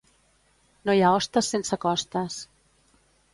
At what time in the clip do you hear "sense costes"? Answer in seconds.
1.57-2.39